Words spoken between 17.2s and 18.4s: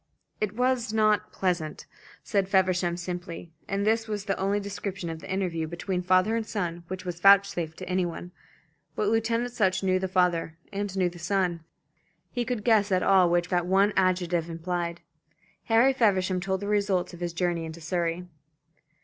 journey into Surrey.